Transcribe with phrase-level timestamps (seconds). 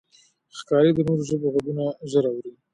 [0.57, 2.51] ښکاري د نورو ژوو غږونه ژر اوري.